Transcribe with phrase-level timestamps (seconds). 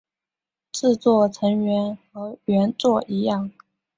[0.71, 3.51] 制作成员和原作一样。